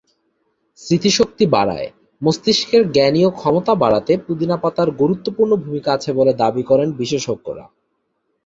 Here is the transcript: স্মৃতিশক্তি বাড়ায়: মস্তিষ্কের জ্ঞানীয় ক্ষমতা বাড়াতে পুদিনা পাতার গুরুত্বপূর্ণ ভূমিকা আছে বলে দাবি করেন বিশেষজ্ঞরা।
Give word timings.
স্মৃতিশক্তি 0.81 1.45
বাড়ায়: 1.55 1.87
মস্তিষ্কের 2.21 2.83
জ্ঞানীয় 2.91 3.29
ক্ষমতা 3.33 3.73
বাড়াতে 3.83 4.13
পুদিনা 4.25 4.57
পাতার 4.63 4.89
গুরুত্বপূর্ণ 5.01 5.51
ভূমিকা 5.63 5.89
আছে 5.93 6.09
বলে 6.19 6.33
দাবি 6.41 6.63
করেন 6.69 6.89
বিশেষজ্ঞরা। 6.99 7.65